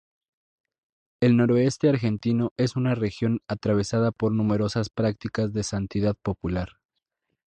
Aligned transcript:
El 1.21 1.37
Noroeste 1.37 1.87
argentino 1.87 2.53
es 2.57 2.75
una 2.75 2.95
región 2.95 3.41
atravesada 3.47 4.11
por 4.11 4.31
numerosas 4.31 4.89
prácticas 4.89 5.53
de 5.53 5.61
santidad 5.61 6.15
popular. 6.23 6.79